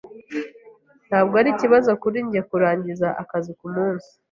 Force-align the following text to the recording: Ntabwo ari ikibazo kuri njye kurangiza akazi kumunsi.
Ntabwo 1.07 1.33
ari 1.41 1.49
ikibazo 1.51 1.89
kuri 2.01 2.17
njye 2.25 2.41
kurangiza 2.49 3.07
akazi 3.21 3.51
kumunsi. 3.59 4.09